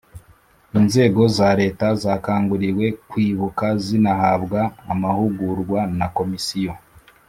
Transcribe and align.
Inzego 0.79 1.21
za 1.37 1.49
Leta 1.61 1.87
zakanguriwe 2.03 2.85
kwibuka 3.09 3.67
zinahabwa 3.85 4.59
amahugurwa 4.91 5.79
na 5.97 6.07
Komisiyo 6.17 6.73